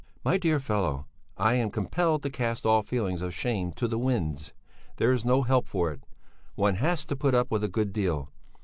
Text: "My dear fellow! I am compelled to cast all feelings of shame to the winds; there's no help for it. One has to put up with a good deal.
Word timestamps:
"My 0.25 0.39
dear 0.39 0.59
fellow! 0.59 1.05
I 1.37 1.53
am 1.53 1.69
compelled 1.69 2.23
to 2.23 2.31
cast 2.31 2.65
all 2.65 2.81
feelings 2.81 3.21
of 3.21 3.35
shame 3.35 3.71
to 3.73 3.87
the 3.87 3.99
winds; 3.99 4.51
there's 4.95 5.23
no 5.23 5.43
help 5.43 5.67
for 5.67 5.91
it. 5.91 6.01
One 6.55 6.77
has 6.77 7.05
to 7.05 7.15
put 7.15 7.35
up 7.35 7.51
with 7.51 7.63
a 7.63 7.69
good 7.69 7.93
deal. 7.93 8.31